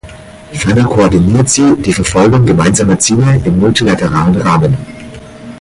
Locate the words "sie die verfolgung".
1.47-2.43